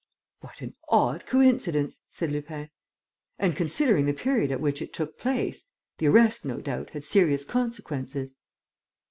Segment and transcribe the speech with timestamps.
[0.39, 2.71] "What an odd coincidence!" said Lupin.
[3.37, 5.65] "And considering the period at which it took place,
[5.99, 8.33] the arrest, no doubt, had serious consequences?"